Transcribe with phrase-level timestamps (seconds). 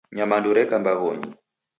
[0.15, 1.29] Nyamandu reka mbaghonyi